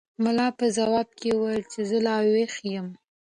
ملا 0.23 0.47
په 0.57 0.65
ځواب 0.77 1.07
کې 1.19 1.29
وویل 1.33 1.63
چې 1.71 1.79
زه 1.89 1.97
لا 2.07 2.15
ویښ 2.31 2.53
یم. 2.73 2.87